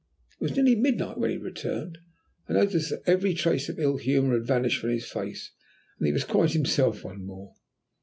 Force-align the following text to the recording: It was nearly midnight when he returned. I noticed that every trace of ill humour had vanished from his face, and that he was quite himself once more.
It 0.39 0.43
was 0.43 0.55
nearly 0.55 0.73
midnight 0.73 1.19
when 1.19 1.29
he 1.29 1.37
returned. 1.37 1.99
I 2.49 2.53
noticed 2.53 2.89
that 2.89 3.03
every 3.05 3.35
trace 3.35 3.69
of 3.69 3.77
ill 3.77 3.97
humour 3.97 4.33
had 4.33 4.47
vanished 4.47 4.81
from 4.81 4.89
his 4.89 5.05
face, 5.05 5.51
and 5.99 6.03
that 6.03 6.09
he 6.09 6.13
was 6.13 6.23
quite 6.23 6.53
himself 6.53 7.03
once 7.03 7.21
more. 7.21 7.53